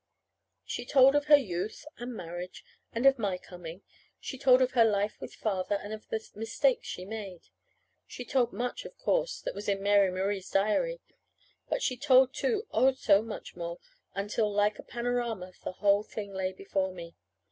[0.65, 3.83] She told of her youth and marriage, and of my coming.
[4.19, 7.49] She told of her life with Father, and of the mistakes she made.
[8.07, 11.01] She told much, of course, that was in Mary Marie's diary;
[11.69, 13.77] but she told, too, oh, so much more,
[14.15, 17.13] until like a panorama the whole thing lay before me.